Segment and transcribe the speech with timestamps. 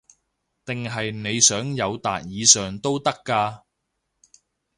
[0.65, 3.61] 定係你想友達以上都得㗎